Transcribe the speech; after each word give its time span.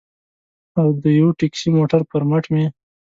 او 0.79 0.87
د 1.03 1.03
یوه 1.19 1.31
ټکسي 1.39 1.69
موټر 1.77 2.01
پر 2.09 2.21
مټ 2.29 2.43
مې. 2.53 2.65